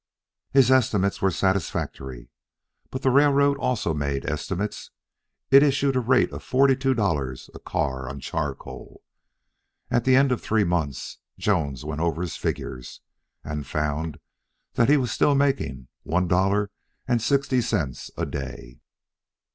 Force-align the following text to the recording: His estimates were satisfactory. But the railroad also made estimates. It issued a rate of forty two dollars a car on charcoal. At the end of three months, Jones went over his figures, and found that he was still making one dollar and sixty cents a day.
His 0.51 0.71
estimates 0.71 1.21
were 1.21 1.29
satisfactory. 1.29 2.31
But 2.89 3.03
the 3.03 3.11
railroad 3.11 3.59
also 3.59 3.93
made 3.93 4.25
estimates. 4.27 4.89
It 5.51 5.61
issued 5.61 5.95
a 5.95 5.99
rate 5.99 6.31
of 6.31 6.41
forty 6.41 6.75
two 6.75 6.95
dollars 6.95 7.51
a 7.53 7.59
car 7.59 8.09
on 8.09 8.19
charcoal. 8.19 9.03
At 9.91 10.03
the 10.03 10.15
end 10.15 10.31
of 10.31 10.41
three 10.41 10.63
months, 10.63 11.19
Jones 11.37 11.85
went 11.85 12.01
over 12.01 12.23
his 12.23 12.35
figures, 12.35 13.01
and 13.43 13.67
found 13.67 14.17
that 14.73 14.89
he 14.89 14.97
was 14.97 15.11
still 15.11 15.35
making 15.35 15.87
one 16.01 16.27
dollar 16.27 16.71
and 17.07 17.21
sixty 17.21 17.61
cents 17.61 18.09
a 18.17 18.25
day. 18.25 18.79